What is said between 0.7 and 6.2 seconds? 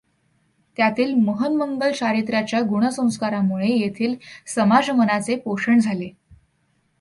त्यातील महन्मंगल चारित्र्याच्या गुण संस्कारामुळे येथील समाजमनाचे पोषण झाले.